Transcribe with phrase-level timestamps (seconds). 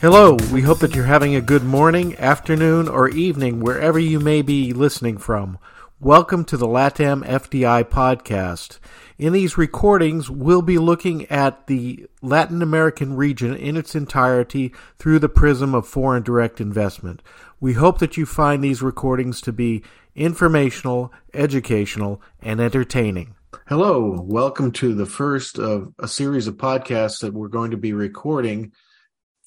[0.00, 4.42] Hello, we hope that you're having a good morning, afternoon, or evening wherever you may
[4.42, 5.58] be listening from.
[5.98, 8.78] Welcome to the LATAM FDI podcast.
[9.18, 15.18] In these recordings, we'll be looking at the Latin American region in its entirety through
[15.18, 17.20] the prism of foreign direct investment.
[17.58, 19.82] We hope that you find these recordings to be
[20.14, 23.34] informational, educational, and entertaining.
[23.66, 27.94] Hello, welcome to the first of a series of podcasts that we're going to be
[27.94, 28.70] recording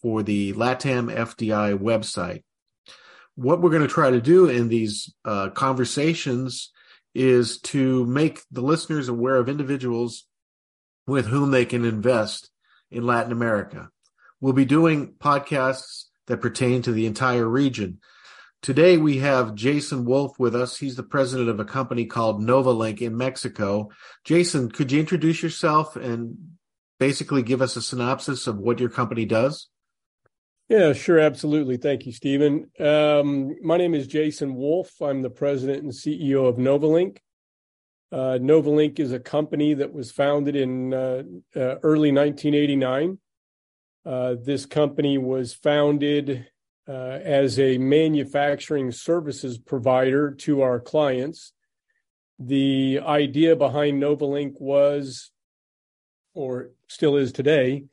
[0.02, 2.44] for the LATAM FDI website.
[3.36, 6.72] What we're going to try to do in these uh, conversations
[7.14, 10.26] is to make the listeners aware of individuals
[11.08, 12.50] with whom they can invest
[12.90, 13.90] in Latin America.
[14.40, 18.00] We'll be doing podcasts that pertain to the entire region.
[18.62, 20.78] Today we have Jason Wolfe with us.
[20.78, 23.90] He's the president of a company called Novalink in Mexico.
[24.24, 26.38] Jason, could you introduce yourself and
[27.00, 29.68] basically give us a synopsis of what your company does?
[30.72, 31.20] Yeah, sure.
[31.20, 31.76] Absolutely.
[31.76, 32.72] Thank you, Stephen.
[32.80, 35.02] Um, my name is Jason Wolfe.
[35.02, 37.18] I'm the president and CEO of Novalink.
[38.10, 41.24] Uh, Novalink is a company that was founded in uh,
[41.58, 43.20] uh, early 1989.
[44.06, 46.48] Uh, this company was founded
[46.88, 51.52] uh, as a manufacturing services provider to our clients.
[52.40, 55.32] The idea behind Novalink was,
[56.34, 57.88] or still is today,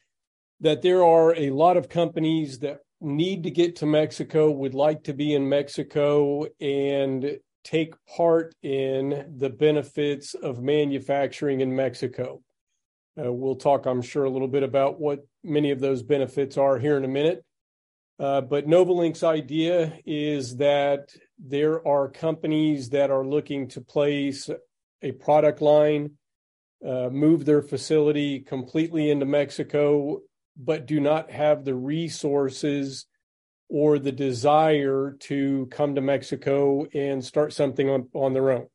[0.61, 5.05] that there are a lot of companies that need to get to Mexico, would like
[5.05, 12.43] to be in Mexico, and take part in the benefits of manufacturing in Mexico.
[13.23, 16.79] Uh, we'll talk, I'm sure, a little bit about what many of those benefits are
[16.79, 17.45] here in a minute.
[18.19, 24.51] Uh, but Novalink's idea is that there are companies that are looking to place
[25.03, 26.13] a product line,
[26.85, 30.21] uh, move their facility completely into Mexico,
[30.59, 33.07] but do not have the resources
[33.69, 38.67] or the desire to come to Mexico and start something on, on their own.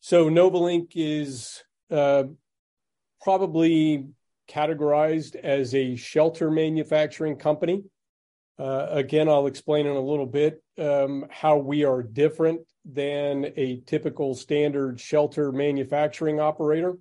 [0.00, 2.24] So Novalink is uh,
[3.20, 4.06] probably
[4.48, 7.84] categorized as a shelter manufacturing company.
[8.58, 13.80] Uh, again, I'll explain in a little bit um, how we are different than a
[13.86, 16.96] typical standard shelter manufacturing operator.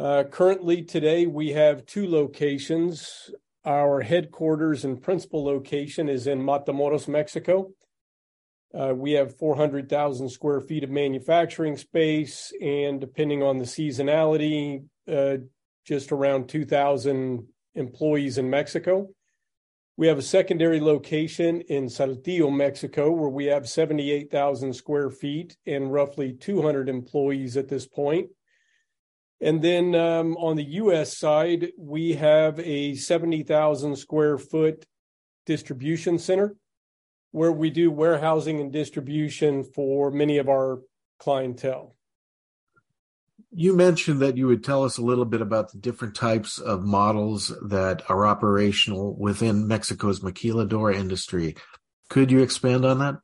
[0.00, 3.30] Uh, currently, today, we have two locations.
[3.66, 7.72] Our headquarters and principal location is in Matamoros, Mexico.
[8.72, 15.36] Uh, we have 400,000 square feet of manufacturing space, and depending on the seasonality, uh,
[15.84, 19.06] just around 2,000 employees in Mexico.
[19.98, 25.92] We have a secondary location in Saltillo, Mexico, where we have 78,000 square feet and
[25.92, 28.30] roughly 200 employees at this point.
[29.40, 34.84] And then um, on the US side, we have a 70,000 square foot
[35.46, 36.56] distribution center
[37.32, 40.80] where we do warehousing and distribution for many of our
[41.18, 41.94] clientele.
[43.52, 46.84] You mentioned that you would tell us a little bit about the different types of
[46.84, 51.56] models that are operational within Mexico's maquiladora industry.
[52.10, 53.16] Could you expand on that?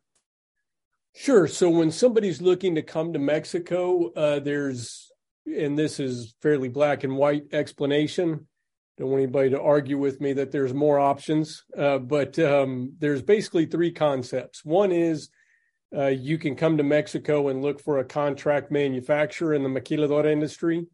[1.15, 1.47] Sure.
[1.47, 5.06] So when somebody's looking to come to Mexico, uh, there's
[5.47, 8.47] and this is fairly black and white explanation.
[8.99, 13.23] Don't want anybody to argue with me that there's more options, uh, but um, there's
[13.23, 14.65] basically three concepts.
[14.65, 15.29] One is
[15.95, 20.33] uh, you can come to Mexico and look for a contract manufacturer in the maquiladora
[20.33, 20.87] industry.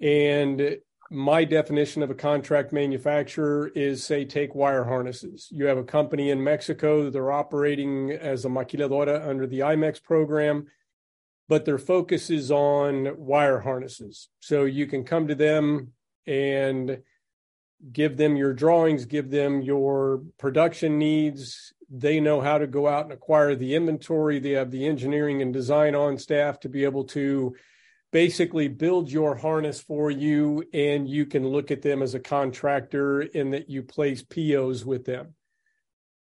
[0.00, 0.78] And
[1.10, 5.48] my definition of a contract manufacturer is say take wire harnesses.
[5.50, 10.66] You have a company in Mexico, they're operating as a maquiladora under the IMMEX program
[11.48, 14.28] but their focus is on wire harnesses.
[14.40, 15.92] So you can come to them
[16.26, 17.02] and
[17.92, 21.72] give them your drawings, give them your production needs.
[21.90, 24.38] They know how to go out and acquire the inventory.
[24.38, 27.54] They have the engineering and design on staff to be able to
[28.10, 33.22] basically build your harness for you and you can look at them as a contractor
[33.22, 35.34] in that you place POs with them.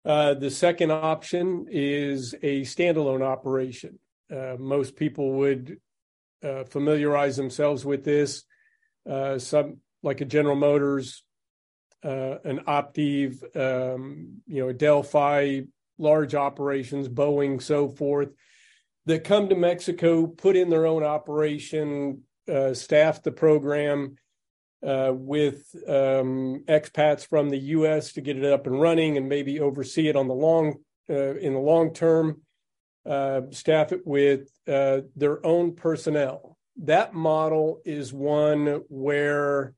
[0.05, 3.99] Uh, the second option is a standalone operation.
[4.31, 5.81] Uh, most people would
[6.43, 8.45] uh, familiarize themselves with this.
[9.09, 11.23] Uh, some like a General Motors,
[12.05, 15.63] uh, an Aptiv, um, you know, Delphi,
[15.99, 18.31] large operations, Boeing, so forth,
[19.07, 24.17] that come to Mexico, put in their own operation, uh, staff the program.
[24.83, 28.13] with um, expats from the U.S.
[28.13, 30.75] to get it up and running, and maybe oversee it on the long
[31.09, 32.43] in the long term,
[33.07, 36.57] uh, staff it with uh, their own personnel.
[36.83, 39.75] That model is one where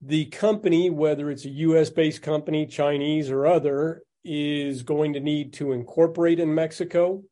[0.00, 5.52] the company, whether it's a US based company, Chinese, or other, is going to need
[5.54, 7.22] to incorporate in Mexico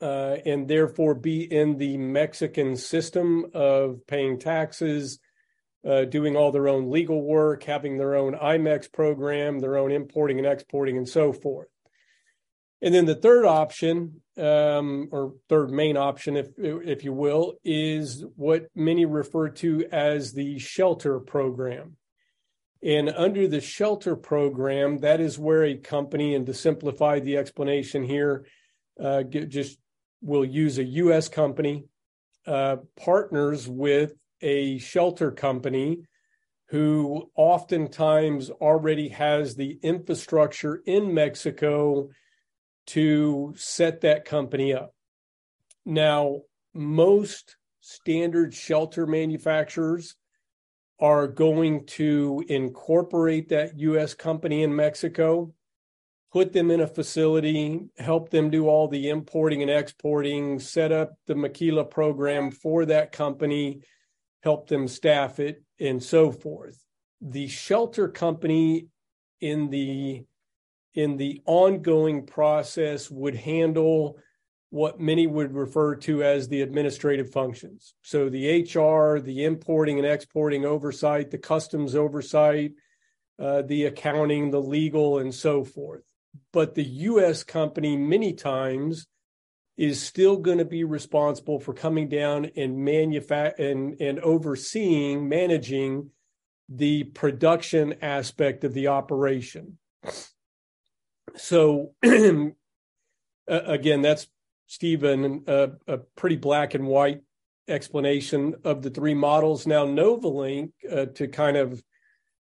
[0.00, 5.18] uh, and therefore be in the Mexican system of paying taxes,
[5.86, 10.38] uh, doing all their own legal work, having their own IMMEX program, their own importing
[10.38, 11.68] and exporting, and so forth.
[12.82, 18.24] And then the third option, um, or third main option, if if you will, is
[18.34, 21.96] what many refer to as the shelter program.
[22.82, 28.02] And under the shelter program, that is where a company, and to simplify the explanation
[28.02, 28.46] here,
[29.00, 29.78] uh, just
[30.20, 31.28] will use a U.S.
[31.28, 31.84] company,
[32.48, 36.02] uh, partners with a shelter company
[36.70, 42.10] who oftentimes already has the infrastructure in Mexico
[42.86, 44.94] to set that company up.
[45.84, 46.42] Now,
[46.74, 50.16] most standard shelter manufacturers
[51.00, 55.52] are going to incorporate that US company in Mexico,
[56.32, 61.14] put them in a facility, help them do all the importing and exporting, set up
[61.26, 63.80] the Maquila program for that company,
[64.42, 66.82] help them staff it, and so forth.
[67.20, 68.86] The shelter company
[69.40, 70.24] in the
[70.94, 74.18] in the ongoing process would handle
[74.70, 77.94] what many would refer to as the administrative functions.
[78.02, 82.72] So the HR, the importing and exporting oversight, the customs oversight,
[83.38, 86.04] uh, the accounting, the legal, and so forth.
[86.52, 87.44] But the U.S.
[87.44, 89.06] company, many times,
[89.76, 96.10] is still going to be responsible for coming down and manufact and, and overseeing, managing
[96.68, 99.78] the production aspect of the operation.
[101.36, 101.94] So
[103.46, 104.26] again, that's
[104.66, 107.20] Stephen, a, a, pretty black and white
[107.68, 109.66] explanation of the three models.
[109.66, 111.82] Now, Novalink, uh, to kind of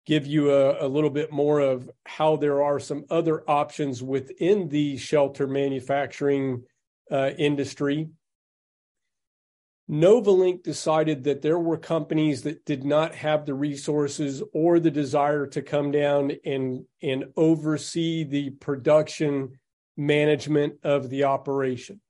[0.06, 4.70] give you a, a, little bit more of how there are some other options within
[4.70, 6.64] the shelter manufacturing
[7.12, 8.10] uh, industry.
[9.90, 15.48] Novalink decided that there were companies that did not have the resources or the desire
[15.48, 19.58] to come down and, and oversee the production
[19.96, 22.02] management of the operation.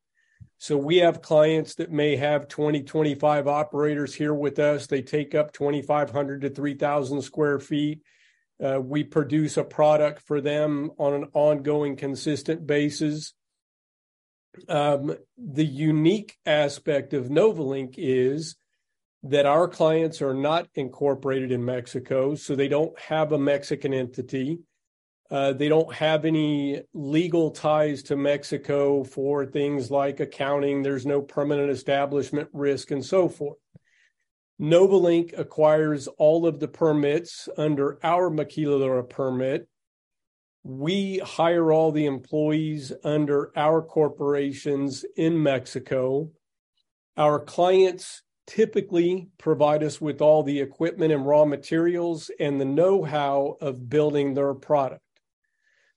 [0.58, 4.88] So we have clients that may have 20, 25 operators here with us.
[4.88, 8.02] They take up 2,500 to 3,000 square feet.
[8.64, 13.34] Uh, we produce a product for them on an ongoing, consistent basis.
[14.68, 18.56] Um, the unique aspect of Novalink is
[19.24, 24.60] that our clients are not incorporated in Mexico, so they don't have a Mexican entity.
[25.30, 30.82] Uh, they don't have any legal ties to Mexico for things like accounting.
[30.82, 33.58] There's no permanent establishment risk and so forth.
[34.62, 39.68] Novalink acquires all of the permits under our maquiladora permit
[40.68, 46.30] we hire all the employees under our corporations in Mexico.
[47.16, 53.02] Our clients typically provide us with all the equipment and raw materials and the know
[53.02, 55.02] how of building their product.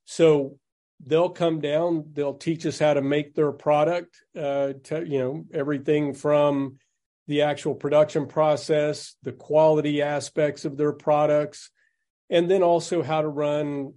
[0.05, 0.57] So
[1.05, 5.45] they'll come down, they'll teach us how to make their product, uh, to, you know,
[5.53, 6.79] everything from
[7.27, 11.71] the actual production process, the quality aspects of their products,
[12.29, 13.95] and then also how to run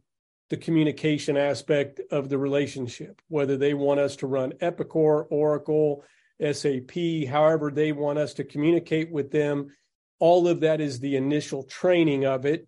[0.53, 6.03] the communication aspect of the relationship, whether they want us to run Epicor, Oracle,
[6.39, 9.69] SAP, however they want us to communicate with them.
[10.19, 12.67] All of that is the initial training of it.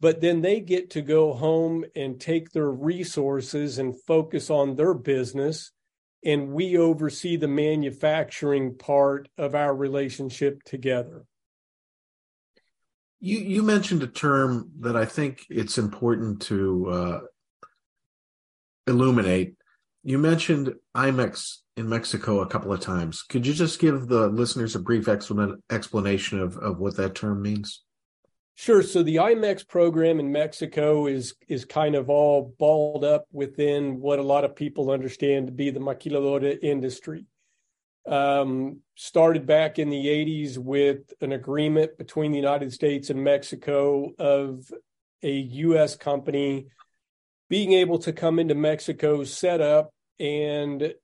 [0.00, 4.94] But then they get to go home and take their resources and focus on their
[4.94, 5.70] business.
[6.24, 11.26] And we oversee the manufacturing part of our relationship together.
[13.20, 17.20] You you mentioned a term that I think it's important to uh,
[18.86, 19.54] illuminate.
[20.04, 23.22] You mentioned IMMEX in Mexico a couple of times.
[23.22, 27.82] Could you just give the listeners a brief explanation of, of what that term means?
[28.54, 28.82] Sure.
[28.82, 34.18] So the IMMEX program in Mexico is is kind of all balled up within what
[34.18, 37.24] a lot of people understand to be the maquiladora industry
[38.08, 44.12] um, started back in the 80s with an agreement between the United States and Mexico
[44.18, 44.72] of
[45.22, 45.96] a U.S.
[45.96, 46.68] company
[47.48, 50.94] being able to come into Mexico, set up and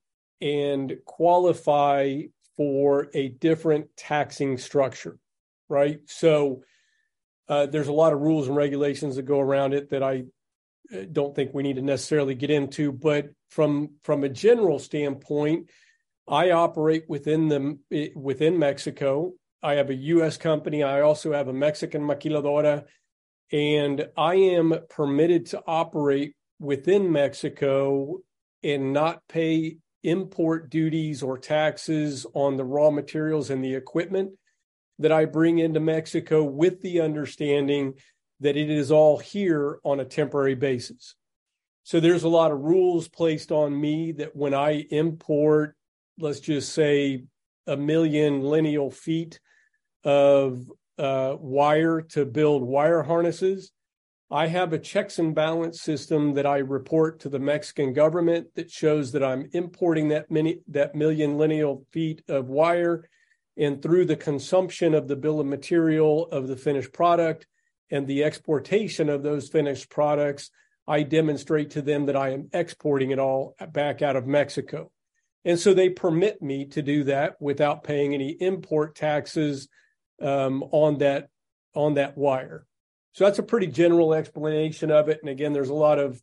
[0.40, 2.22] and qualify
[2.56, 5.18] for a different taxing structure,
[5.68, 6.00] right?
[6.06, 6.62] So
[7.48, 10.24] uh, there's a lot of rules and regulations that go around it that I
[10.92, 15.70] uh, don't think we need to necessarily get into, but from from a general standpoint
[16.26, 19.32] I operate within the within Mexico.
[19.62, 20.36] I have a U.S.
[20.36, 20.82] company.
[20.82, 22.84] I also have a Mexican maquiladora,
[23.52, 28.18] and I am permitted to operate within Mexico
[28.62, 34.32] and not pay import duties or taxes on the raw materials and the equipment
[34.98, 37.94] that I bring into Mexico with the understanding
[38.40, 41.16] that it is all here on a temporary basis.
[41.82, 45.76] So there's a lot of rules placed on me that when I import,
[46.18, 47.24] let's just say,
[47.66, 49.40] a million lineal feet
[50.04, 53.72] of uh, wire to build wire harnesses,
[54.30, 58.70] I have a checks and balance system that I report to the Mexican government that
[58.70, 63.08] shows that I'm importing that many that million lineal feet of wire
[63.56, 67.46] and through the consumption of the bill of material of the finished product
[67.90, 70.50] and the exportation of those finished products,
[70.88, 74.90] I demonstrate to them that I am exporting it all back out of Mexico.
[75.44, 79.68] And so they permit me to do that without paying any import taxes
[80.20, 81.28] um, on that
[81.74, 82.66] on that wire.
[83.12, 85.20] So that's a pretty general explanation of it.
[85.20, 86.20] And again, there's a lot of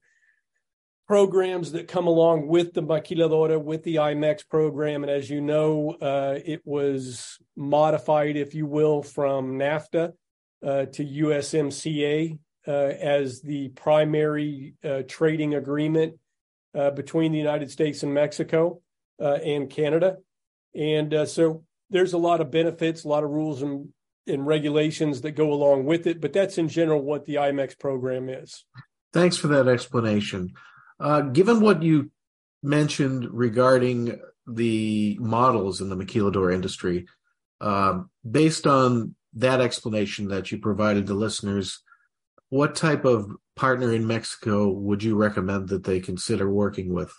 [1.08, 5.04] programs that come along with the maquiladora, with the IMMEX program.
[5.04, 10.14] And as you know, uh, it was modified, if you will, from NAFTA
[10.66, 16.16] uh, to USMCA uh, as the primary uh, trading agreement
[16.74, 18.82] uh, between the United States and Mexico
[19.20, 20.18] and Canada.
[20.74, 23.90] And so there's a lot of benefits, a lot of rules and
[24.28, 26.22] and regulations that go along with it.
[26.22, 28.66] But that's in general what the IMMEX program is.
[29.14, 30.54] Thanks for that explanation.
[31.00, 32.12] Uh, given what you
[32.64, 37.08] mentioned regarding the models in the maquiladora industry,
[37.60, 41.82] uh, based on that explanation that you provided to listeners,
[42.50, 47.14] what type of partner in Mexico would you recommend that they consider working with?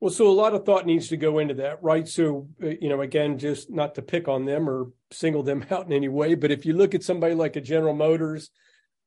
[0.00, 2.06] Well, so a lot of thought needs to go into that, right?
[2.06, 5.86] So, uh, you know, again, just not to pick on them or single them out
[5.86, 8.50] in any way, but if you look at somebody like a General Motors,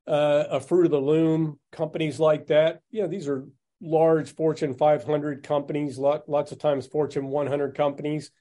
[0.07, 3.45] uh, a Fruit of the Loom, companies like that, you know, these are
[3.81, 8.31] large Fortune 500 companies, lot, lots of times Fortune 100 companies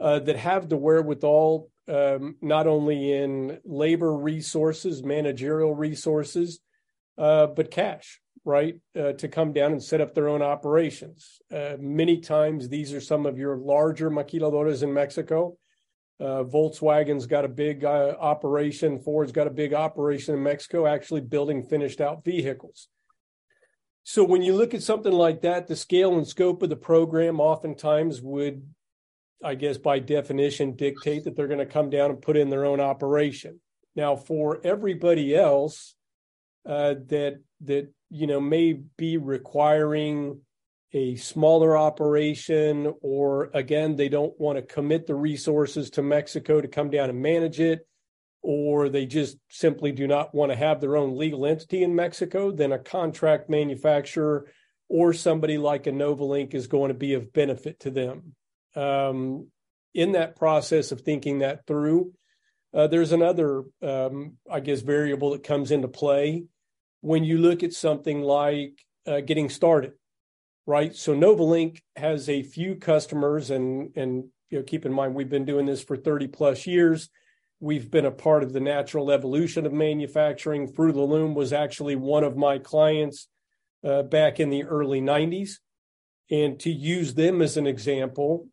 [0.00, 6.58] uh, that have the wherewithal, um, not only in labor resources, managerial resources,
[7.18, 11.40] uh, but cash right, uh, to come down and set up their own operations.
[11.52, 15.56] Uh, many times, these are some of your larger maquiladoras in Mexico.
[16.20, 19.00] Uh, Volkswagen's got a big uh, operation.
[19.00, 22.88] Ford's got a big operation in Mexico, actually building finished out vehicles.
[24.04, 27.40] So when you look at something like that, the scale and scope of the program
[27.40, 28.62] oftentimes would,
[29.42, 32.66] I guess, by definition, dictate that they're going to come down and put in their
[32.66, 33.60] own operation.
[33.96, 35.94] Now, for everybody else
[36.66, 40.40] uh, that that you know may be requiring
[40.92, 46.68] a smaller operation or again they don't want to commit the resources to Mexico to
[46.68, 47.86] come down and manage it
[48.42, 52.50] or they just simply do not want to have their own legal entity in Mexico
[52.50, 54.46] then a contract manufacturer
[54.88, 58.34] or somebody like a Novalink is going to be of benefit to them.
[58.76, 59.48] Um,
[59.94, 62.12] in that process of thinking that through
[62.74, 66.44] uh, there's another um, I guess variable that comes into play
[67.04, 69.92] when you look at something like uh, getting started,
[70.64, 70.96] right?
[70.96, 75.44] So Novalink has a few customers, and and you know, keep in mind we've been
[75.44, 77.10] doing this for 30 plus years.
[77.60, 80.62] We've been a part of the natural evolution of manufacturing.
[80.62, 83.28] Of the Loom was actually one of my clients
[83.86, 85.58] uh, back in the early 90s.
[86.30, 88.48] And to use them as an example,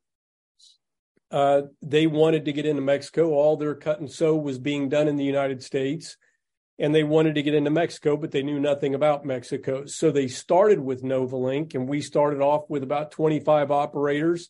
[1.32, 3.30] uh, they wanted to get into Mexico.
[3.32, 6.18] All their cut and sew was being done in the United States
[6.82, 9.86] and they wanted to get into Mexico, but they knew nothing about Mexico.
[9.86, 14.50] So they started with Novalink, and we started off with about 25 operators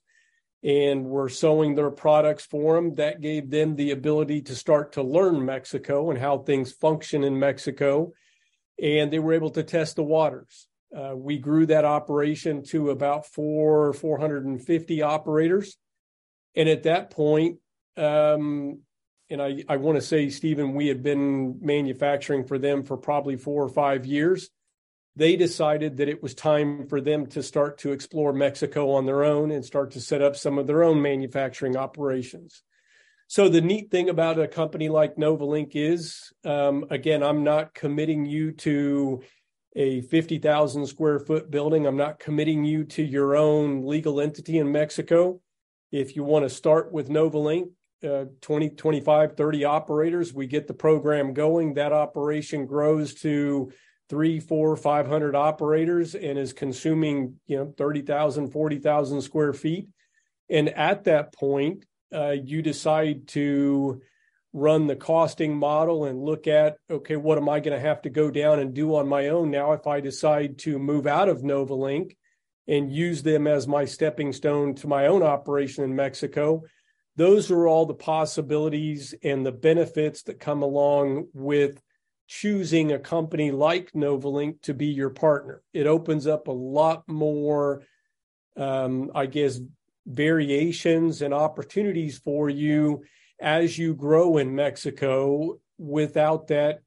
[0.64, 2.96] and were sewing their products for them.
[2.96, 7.38] That gave them the ability to start to learn Mexico and how things function in
[7.38, 8.14] Mexico.
[8.82, 10.70] And they were able to test the waters.
[10.96, 15.76] Uh, we grew that operation to about four, 450 operators.
[16.56, 17.58] And at that point,
[17.98, 18.80] um,
[19.32, 23.38] and I, I want to say, Stephen, we had been manufacturing for them for probably
[23.38, 24.50] four or five years.
[25.16, 29.24] They decided that it was time for them to start to explore Mexico on their
[29.24, 32.64] own and start to set up some of their own manufacturing operations.
[33.28, 38.26] So the neat thing about a company like Novalink is, um, again, I'm not committing
[38.26, 39.22] you to
[39.76, 41.88] a 50,000 square foot building.
[41.88, 45.40] I'm not committing you to your own legal entity in Mexico.
[45.94, 47.70] If you want to start with Novalink,
[48.08, 50.34] uh, 20, 25, 30 operators.
[50.34, 51.76] We get the program going.
[51.76, 53.72] That operation grows to
[54.10, 59.88] three, four, 500 operators and is consuming, you know, 30,000, 40,000 square feet.
[60.50, 64.02] And at that point, uh, you decide to
[64.54, 68.10] run the costing model and look at okay what am i going to have to
[68.10, 71.42] go down and do on my own now if i decide to move out of
[71.42, 72.18] novalink
[72.68, 76.62] and use them as my stepping stone to my own operation in mexico
[77.16, 81.82] those are all the possibilities and the benefits that come along with
[82.28, 87.84] choosing a company like novalink to be your partner it opens up a lot more
[88.56, 89.60] um, i guess
[90.06, 93.04] variations and opportunities for you
[93.42, 96.82] as you grow in Mexico without that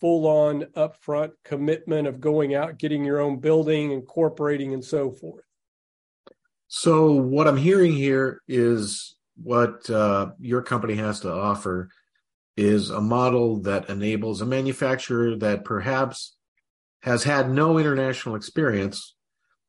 [0.00, 5.44] full on upfront commitment of going out, getting your own building, incorporating, and so forth.
[6.68, 11.90] So, what I'm hearing here is what uh, your company has to offer
[12.56, 16.34] is a model that enables a manufacturer that perhaps
[17.02, 19.14] has had no international experience.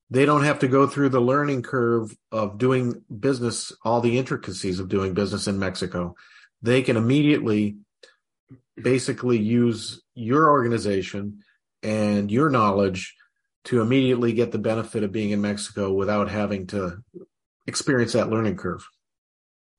[0.09, 4.79] They don't have to go through the learning curve of doing business, all the intricacies
[4.79, 6.15] of doing business in Mexico
[6.61, 7.77] they can immediately
[8.75, 11.43] basically use your organization
[11.83, 13.15] and your knowledge
[13.65, 16.97] to immediately get the benefit of being in Mexico without having to
[17.65, 18.85] experience that learning curve.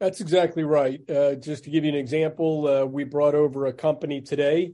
[0.00, 1.00] That's exactly right.
[1.11, 4.73] Uh, just to give you an example, uh, we brought over a company today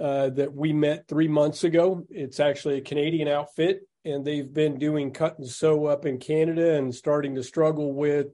[0.00, 2.04] uh, that we met three months ago.
[2.10, 6.74] It's actually a Canadian outfit, and they've been doing cut and sew up in Canada
[6.74, 8.28] and starting to struggle with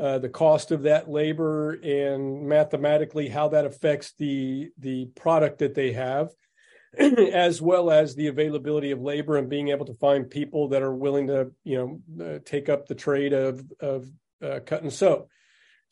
[0.00, 5.74] uh, the cost of that labor and mathematically how that affects the the product that
[5.74, 6.30] they have
[6.98, 10.94] as well as the availability of labor and being able to find people that are
[10.94, 14.10] willing to you know uh, take up the trade of of
[14.42, 15.28] uh, cut and sew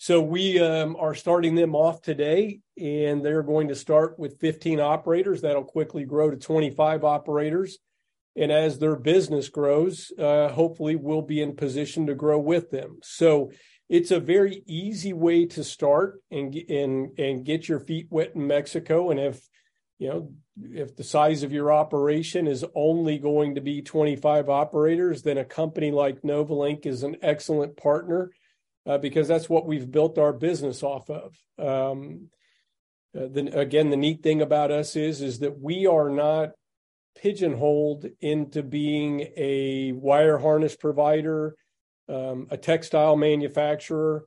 [0.03, 4.81] so we um, are starting them off today and they're going to start with 15
[4.81, 5.43] operators.
[5.43, 7.77] That'll quickly grow to 25 operators.
[8.35, 13.01] And as their business grows uh, hopefully we'll be in position to grow with them.
[13.03, 13.51] So
[13.91, 18.47] it's a very easy way to start and and and get your feet wet in
[18.47, 19.11] Mexico.
[19.11, 19.47] And if
[19.99, 25.21] you know if the size of your operation is only going to be 25 operators,
[25.21, 28.31] then a company like Novalink is an excellent partner
[28.91, 31.37] uh, because that's what we've built our business off of.
[31.59, 32.29] Um,
[33.17, 36.51] uh, again, the neat thing about us is is that we are not
[37.21, 41.57] pigeonholed into being a wire harness provider
[42.11, 44.27] um, a textile manufacturer.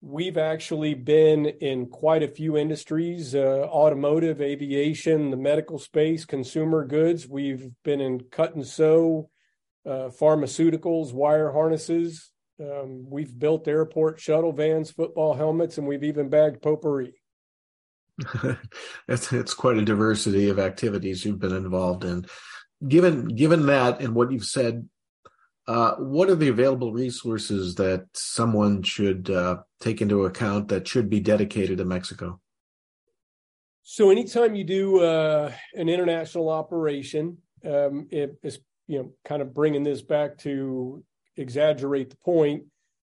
[0.00, 6.84] We've actually been in quite a few industries uh, automotive, aviation, the medical space, consumer
[6.86, 7.28] goods.
[7.28, 9.28] We've been in cut and sew,
[9.84, 12.30] uh, pharmaceuticals, wire harnesses.
[12.60, 17.14] Um, we've built airport shuttle vans, football helmets, and we've even bagged potpourri.
[19.08, 22.26] it's, it's quite a diversity of activities you've been involved in.
[22.86, 24.88] Given given that and what you've said
[25.68, 31.10] uh, what are the available resources that someone should uh, take into account that should
[31.10, 32.40] be dedicated to Mexico?
[33.82, 39.52] So, anytime you do uh, an international operation, um, it is you know kind of
[39.52, 41.04] bringing this back to
[41.38, 42.64] exaggerate the point.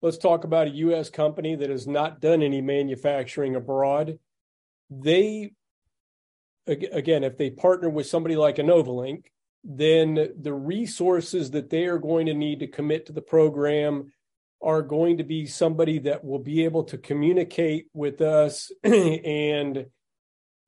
[0.03, 1.11] Let's talk about a U.S.
[1.11, 4.19] company that has not done any manufacturing abroad.
[4.89, 5.53] They,
[6.67, 9.25] again, if they partner with somebody like a Novalink,
[9.63, 14.13] then the resources that they are going to need to commit to the program
[14.63, 19.87] are going to be somebody that will be able to communicate with us and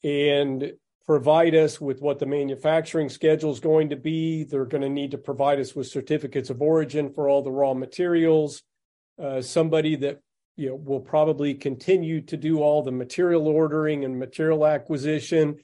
[0.05, 0.73] and
[1.07, 4.45] provide us with what the manufacturing schedule is going to be.
[4.45, 7.75] They're going to need to provide us with certificates of origin for all the raw
[7.75, 8.62] materials.
[9.23, 10.21] Uh, somebody that
[10.57, 15.57] you know will probably continue to do all the material ordering and material acquisition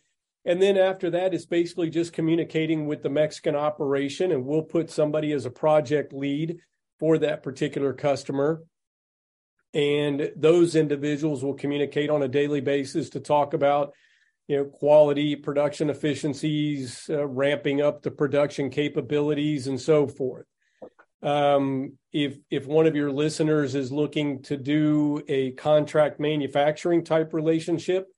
[0.48, 4.90] and then after that, it's basically just communicating with the Mexican operation, and we'll put
[4.90, 6.56] somebody as a project lead
[6.98, 8.62] for that particular customer.
[9.74, 13.92] And those individuals will communicate on a daily basis to talk about,
[14.48, 20.46] you know, quality, production efficiencies, uh, ramping up the production capabilities, and so forth.
[21.22, 27.32] Um, if if one of your listeners is looking to do a contract manufacturing type
[27.32, 28.08] relationship,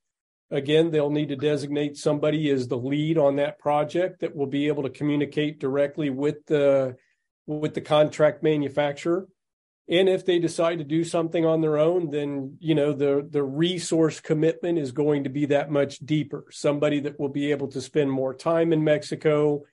[0.53, 4.67] Again, they'll need to designate somebody as the lead on that project that will be
[4.67, 6.97] able to communicate directly with the
[7.47, 9.29] with the contract manufacturer.
[9.91, 13.43] And if they decide to do something on their own, then you know the the
[13.43, 16.45] resource commitment is going to be that much deeper.
[16.51, 19.65] Somebody that will be able to spend more time in Mexico,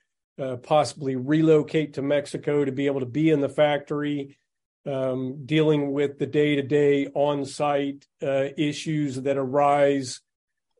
[0.41, 4.39] uh, possibly relocate to Mexico to be able to be in the factory,
[4.87, 10.21] um, dealing with the day to day on site uh, issues that arise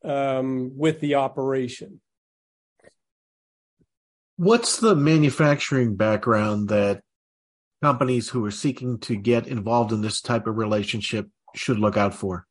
[0.04, 2.02] um, with the operation.
[4.38, 7.02] What's the manufacturing background that
[7.82, 12.14] companies who are seeking to get involved in this type of relationship should look out
[12.14, 12.46] for?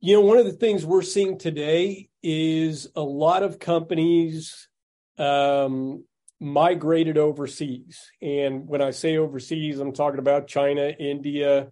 [0.00, 4.68] You know, one of the things we're seeing today is a lot of companies
[5.18, 6.04] um,
[6.40, 8.10] migrated overseas.
[8.20, 11.68] And when I say overseas, I'm talking about China, India,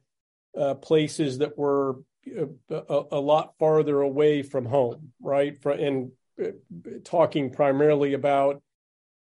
[0.59, 5.59] uh, places that were a, uh, a, a, lot farther away from home, right?
[5.65, 6.51] And uh,
[7.05, 8.63] talking primarily about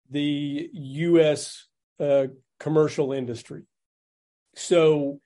[0.10, 1.67] the U.S.
[1.99, 2.27] Uh,
[2.60, 3.63] commercial industry.
[4.56, 5.19] So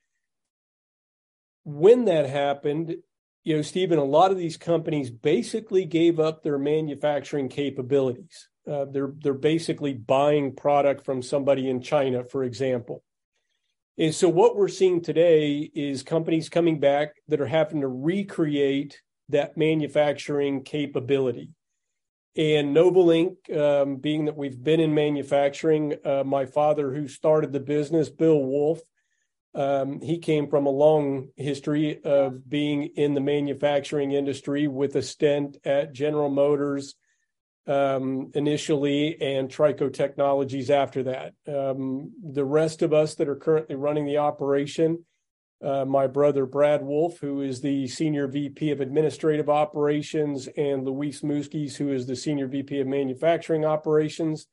[1.64, 2.96] when that happened,
[3.44, 8.48] you know, Stephen, a lot of these companies basically gave up their manufacturing capabilities.
[8.68, 13.02] Uh, they're they're basically buying product from somebody in China, for example.
[13.96, 19.00] And so what we're seeing today is companies coming back that are having to recreate
[19.30, 21.50] that manufacturing capability.
[22.36, 27.60] And Novalink, um, being that we've been in manufacturing, uh, my father, who started the
[27.60, 28.82] business, Bill Wolfe,
[29.54, 35.02] um, he came from a long history of being in the manufacturing industry with a
[35.02, 36.94] stint at General Motors
[37.66, 41.34] um, initially and Trico Technologies after that.
[41.46, 45.04] Um, the rest of us that are currently running the operation,
[45.62, 51.22] uh, my brother Brad Wolfe, who is the Senior VP of Administrative Operations, and Luis
[51.22, 54.46] Muskis, who is the Senior VP of Manufacturing Operations.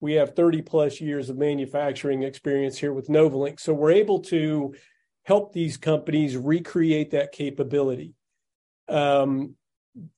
[0.00, 3.60] We have 30 plus years of manufacturing experience here with Novalink.
[3.60, 4.74] So we're able to
[5.24, 8.14] help these companies recreate that capability.
[8.88, 9.56] Um,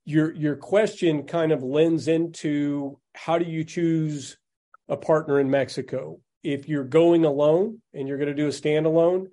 [0.05, 4.37] your your question kind of lends into how do you choose
[4.89, 6.21] a partner in Mexico?
[6.43, 9.29] If you're going alone and you're going to do a standalone,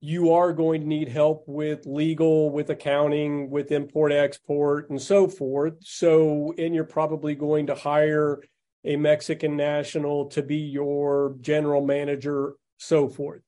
[0.00, 5.28] you are going to need help with legal, with accounting, with import export, and so
[5.28, 5.74] forth.
[5.80, 8.42] So, and you're probably going to hire
[8.84, 13.42] a Mexican national to be your general manager, so forth.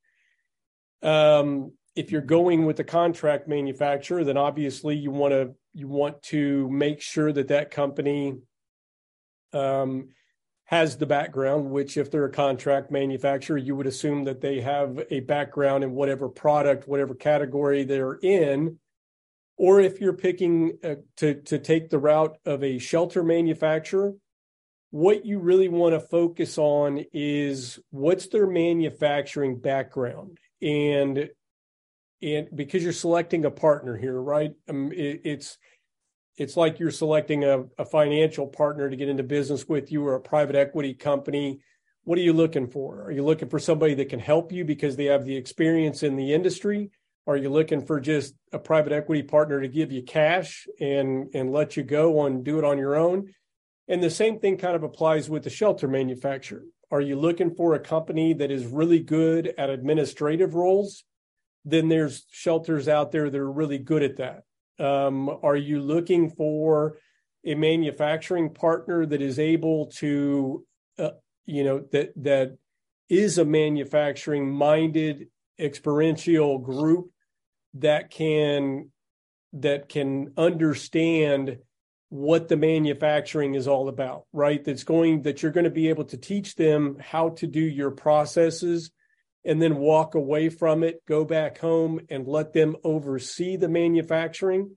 [1.02, 6.22] Um, if you're going with a contract manufacturer, then obviously you want to you want
[6.22, 8.36] to make sure that that company
[9.54, 10.08] um,
[10.72, 11.70] has the background.
[11.70, 15.92] Which, if they're a contract manufacturer, you would assume that they have a background in
[15.92, 18.78] whatever product, whatever category they're in.
[19.56, 24.14] Or if you're picking uh, to to take the route of a shelter manufacturer,
[24.90, 31.30] what you really want to focus on is what's their manufacturing background and
[32.22, 34.52] and because you're selecting a partner here, right?
[34.68, 35.58] Um, it, it's
[36.36, 40.14] it's like you're selecting a, a financial partner to get into business with you or
[40.14, 41.60] a private equity company.
[42.04, 43.02] What are you looking for?
[43.04, 46.16] Are you looking for somebody that can help you because they have the experience in
[46.16, 46.90] the industry?
[47.26, 51.52] Are you looking for just a private equity partner to give you cash and and
[51.52, 53.32] let you go and do it on your own?
[53.86, 56.64] And the same thing kind of applies with the shelter manufacturer.
[56.90, 61.04] Are you looking for a company that is really good at administrative roles
[61.64, 64.42] then there's shelters out there that are really good at that.
[64.78, 66.98] Um, are you looking for
[67.44, 70.64] a manufacturing partner that is able to,
[70.98, 71.10] uh,
[71.46, 72.56] you know, that that
[73.08, 77.10] is a manufacturing minded experiential group
[77.74, 78.90] that can
[79.52, 81.58] that can understand
[82.08, 84.62] what the manufacturing is all about, right?
[84.64, 87.90] That's going that you're going to be able to teach them how to do your
[87.90, 88.90] processes
[89.44, 94.76] and then walk away from it, go back home and let them oversee the manufacturing,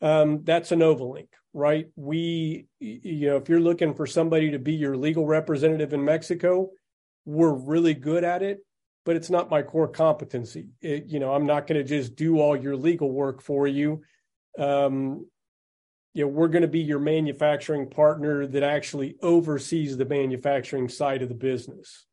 [0.00, 1.86] um, that's an Novalink, right?
[1.94, 6.70] We, you know, if you're looking for somebody to be your legal representative in Mexico,
[7.24, 8.58] we're really good at it,
[9.04, 10.70] but it's not my core competency.
[10.80, 14.02] It, you know, I'm not going to just do all your legal work for you.
[14.58, 15.26] Um,
[16.14, 21.22] you know, we're going to be your manufacturing partner that actually oversees the manufacturing side
[21.22, 22.06] of the business.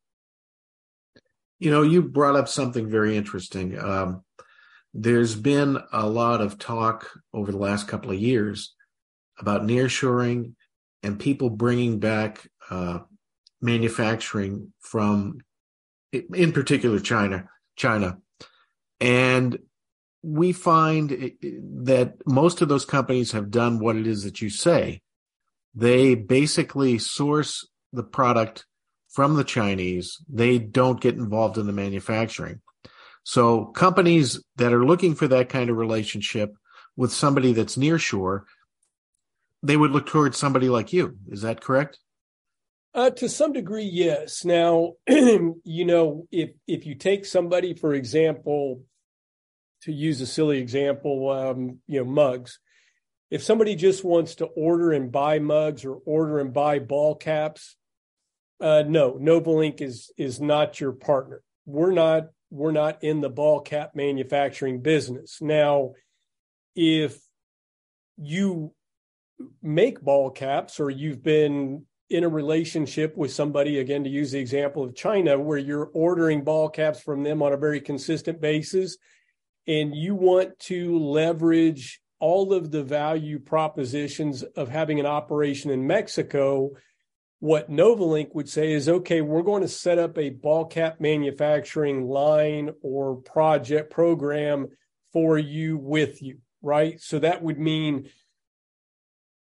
[1.59, 3.77] You know, you brought up something very interesting.
[3.77, 4.23] Um,
[4.93, 8.73] there's been a lot of talk over the last couple of years
[9.37, 10.53] about nearshoring
[11.03, 12.99] and people bringing back uh,
[13.61, 15.39] manufacturing from,
[16.11, 17.49] in particular, China.
[17.75, 18.17] China,
[18.99, 19.57] and
[20.21, 21.31] we find
[21.85, 25.01] that most of those companies have done what it is that you say.
[25.73, 28.65] They basically source the product
[29.09, 30.17] from the Chinese.
[30.29, 32.61] They don't get involved in the manufacturing.
[33.23, 36.55] So companies that are looking for that kind of relationship
[36.95, 38.45] with somebody that's near shore,
[39.61, 41.17] they would look towards somebody like you.
[41.29, 41.99] Is that correct?
[42.93, 44.43] Uh, to some degree, yes.
[44.43, 48.81] Now, you know, if if you take somebody, for example,
[49.83, 52.59] to use a silly example, um, you know, mugs.
[53.29, 57.77] If somebody just wants to order and buy mugs or order and buy ball caps,
[58.61, 61.41] uh, no, Novalink is is not your partner.
[61.65, 65.41] We're not we're not in the ball cap manufacturing business.
[65.41, 65.93] Now,
[66.75, 67.19] if
[68.17, 68.73] you
[69.61, 74.39] make ball caps or you've been in a relationship with somebody, again, to use the
[74.39, 78.97] example of China, where you're ordering ball caps from them on a very consistent basis,
[79.67, 85.85] and you want to leverage all of the value propositions of having an operation in
[85.85, 86.71] Mexico,
[87.39, 92.07] what Novalink would say is, okay, we're going to set up a ball cap manufacturing
[92.07, 94.67] line or project program
[95.13, 96.99] for you with you, right?
[96.99, 98.09] So that would mean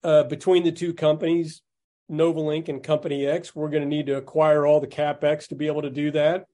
[0.04, 1.62] uh, between the two companies,
[2.10, 5.66] Novalink and Company X, we're going to need to acquire all the capex to be
[5.66, 6.46] able to do that,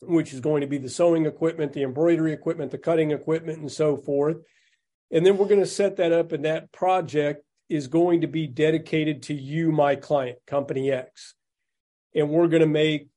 [0.00, 3.70] which is going to be the sewing equipment, the embroidery equipment, the cutting equipment, and
[3.70, 4.38] so forth.
[5.10, 8.46] And then we're going to set that up, in that project is going to be
[8.46, 11.34] dedicated to you, my client, Company X.
[12.14, 13.08] And we're going to make,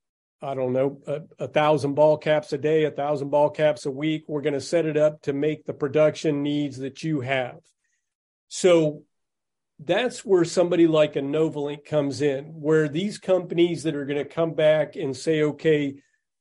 [0.42, 3.92] I don't know, a, a thousand ball caps a day, a thousand ball caps a
[3.92, 4.26] week.
[4.28, 7.60] We're going to set it up to make the production needs that you have.
[8.48, 9.02] So
[9.80, 14.26] that's where somebody like a Novalink comes in, where these companies that are going to
[14.26, 15.96] come back and say, okay,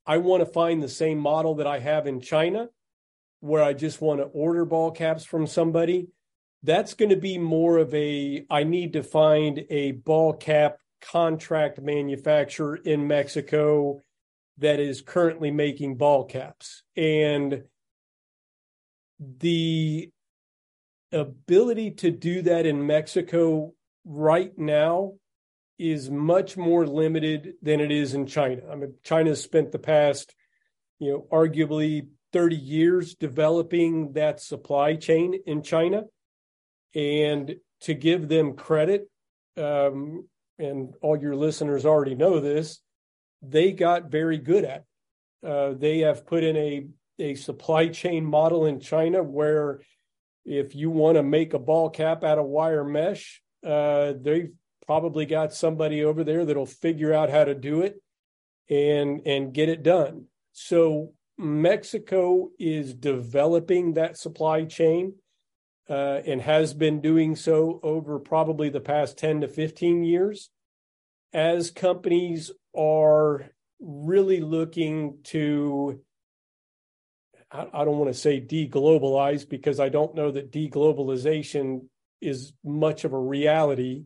[0.05, 2.69] I want to find the same model that I have in China,
[3.39, 6.09] where I just want to order ball caps from somebody.
[6.63, 11.81] That's going to be more of a, I need to find a ball cap contract
[11.81, 14.01] manufacturer in Mexico
[14.59, 16.83] that is currently making ball caps.
[16.95, 17.63] And
[19.19, 20.09] the
[21.11, 23.73] ability to do that in Mexico
[24.05, 25.13] right now
[25.77, 28.61] is much more limited than it is in China.
[28.71, 30.33] I mean, China's spent the past,
[30.99, 36.03] you know, arguably 30 years developing that supply chain in China.
[36.95, 39.09] And to give them credit,
[39.57, 40.27] um,
[40.59, 42.79] and all your listeners already know this,
[43.41, 44.83] they got very good at
[45.43, 45.47] it.
[45.47, 46.87] Uh, they have put in a,
[47.19, 49.81] a supply chain model in China where
[50.45, 54.51] if you want to make a ball cap out of wire mesh, uh, they've
[54.85, 58.01] probably got somebody over there that'll figure out how to do it
[58.69, 60.25] and and get it done.
[60.51, 65.15] So Mexico is developing that supply chain
[65.89, 70.49] uh, and has been doing so over probably the past 10 to 15 years
[71.33, 75.99] as companies are really looking to
[77.53, 81.85] I, don't want to say deglobalize because I don't know that deglobalization
[82.19, 84.05] is much of a reality,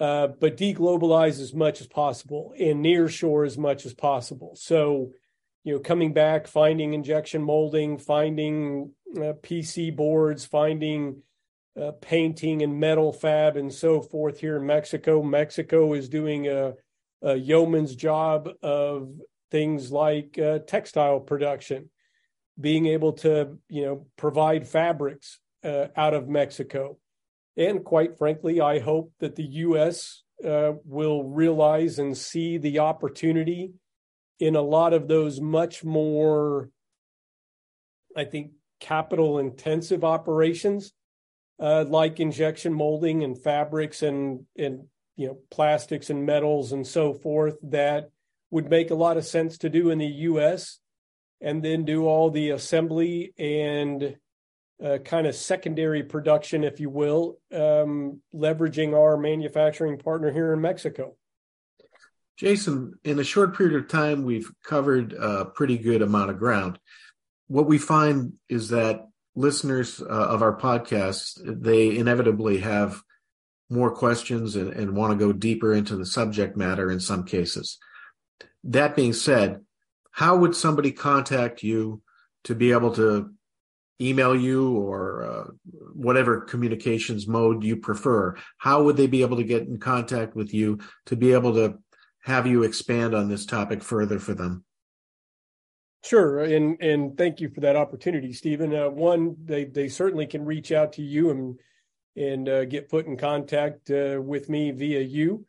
[0.00, 4.56] uh, but deglobalize as much as possible and nearshore as much as possible.
[4.56, 5.10] So,
[5.64, 11.22] you know, coming back, finding injection molding, finding uh, PC boards, finding
[11.80, 15.22] uh, painting and metal fab and so forth here in Mexico.
[15.22, 16.74] Mexico is doing a,
[17.22, 19.08] a yeoman's job of
[19.50, 21.90] things like uh, textile production
[22.60, 26.98] being able to you know provide fabrics uh, out of Mexico,
[27.56, 30.22] and quite frankly, I hope that the U.S.
[30.44, 33.72] Uh, will realize and see the opportunity
[34.44, 36.70] in a lot of those much more,
[38.16, 40.92] I think, capital intensive operations
[41.58, 44.84] uh, like injection molding and fabrics and and
[45.16, 48.10] you know plastics and metals and so forth that
[48.50, 50.80] would make a lot of sense to do in the U.S
[51.44, 54.16] and then do all the assembly and
[54.82, 60.60] uh, kind of secondary production, if you will, um, leveraging our manufacturing partner here in
[60.60, 61.16] Mexico.
[62.36, 66.78] Jason, in a short period of time, we've covered a pretty good amount of ground.
[67.46, 73.00] What we find is that listeners uh, of our podcast, they inevitably have
[73.70, 77.78] more questions and, and want to go deeper into the subject matter in some cases.
[78.64, 79.60] That being said,
[80.10, 82.02] how would somebody contact you
[82.44, 83.30] to be able to
[84.00, 85.44] email you or uh,
[85.92, 88.36] whatever communications mode you prefer?
[88.58, 91.78] How would they be able to get in contact with you to be able to
[92.24, 94.64] have you expand on this topic further for them?
[96.02, 98.74] Sure, and and thank you for that opportunity, Stephen.
[98.74, 101.58] Uh, one, they they certainly can reach out to you and
[102.16, 105.46] and uh, get put in contact uh, with me via you.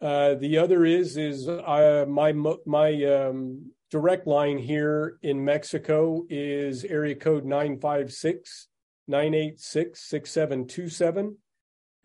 [0.00, 2.32] Uh, the other is is uh, my
[2.66, 8.68] my um, direct line here in Mexico is area code 956
[9.06, 11.36] 986 6727.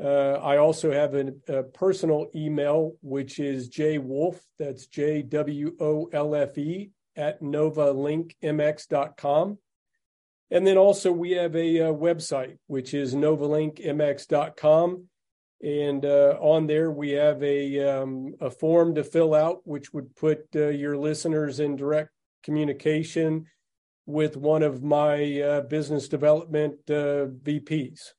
[0.02, 6.36] Uh, I also have a personal email, which is jwolfe, that's J W O L
[6.36, 9.58] F E, at novalinkmx.com.
[10.52, 15.10] And then also we have a, a website, which is novalinkmx.com.
[15.62, 20.16] And uh, on there, we have a, um, a form to fill out, which would
[20.16, 22.12] put uh, your listeners in direct
[22.44, 23.46] communication
[24.06, 28.14] with one of my uh, business development uh, VPs.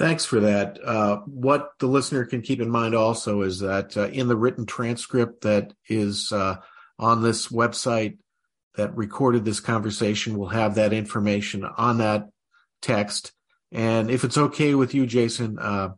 [0.00, 0.82] Thanks for that.
[0.82, 4.64] Uh, what the listener can keep in mind also is that uh, in the written
[4.64, 6.56] transcript that is uh,
[6.98, 8.16] on this website
[8.76, 12.30] that recorded this conversation, we'll have that information on that
[12.80, 13.32] text.
[13.72, 15.90] And if it's okay with you, Jason, uh,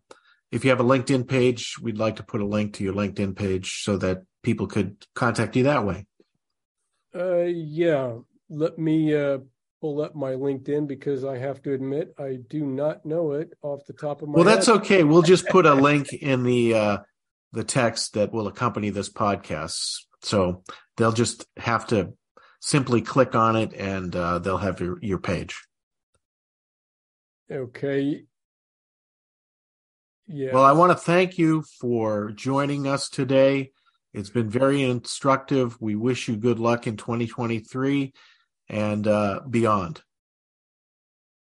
[0.50, 3.36] if you have a LinkedIn page, we'd like to put a link to your LinkedIn
[3.36, 6.06] page so that people could contact you that way.
[7.14, 8.16] Uh, yeah,
[8.50, 9.38] let me uh,
[9.82, 13.84] pull up my LinkedIn because I have to admit I do not know it off
[13.84, 14.36] the top of my.
[14.36, 14.56] Well, head.
[14.56, 15.02] that's okay.
[15.02, 16.98] We'll just put a link in the uh,
[17.50, 20.62] the text that will accompany this podcast, so
[20.96, 22.12] they'll just have to
[22.60, 25.60] simply click on it, and uh, they'll have your your page.
[27.50, 28.22] Okay.
[30.28, 30.54] Yeah.
[30.54, 33.72] Well, I want to thank you for joining us today.
[34.14, 35.76] It's been very instructive.
[35.80, 38.12] We wish you good luck in 2023
[38.72, 40.02] and uh, beyond.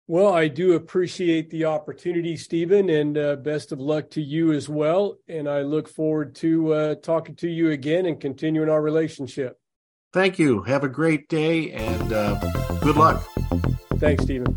[0.09, 4.67] Well, I do appreciate the opportunity, Stephen, and uh, best of luck to you as
[4.67, 5.19] well.
[5.29, 9.61] And I look forward to uh, talking to you again and continuing our relationship.
[10.14, 10.62] Thank you.
[10.62, 12.41] Have a great day and uh,
[12.81, 13.23] good luck.
[13.99, 14.57] Thanks, Stephen.